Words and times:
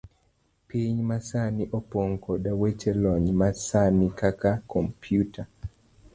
Piny 0.67 1.01
masani 1.09 1.63
opong' 1.77 2.17
koda 2.23 2.51
weche 2.61 2.91
lony 3.01 3.31
masani, 3.41 4.07
kaka 4.19 4.51
komputa. 4.71 5.43